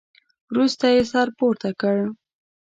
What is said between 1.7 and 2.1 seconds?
کړ.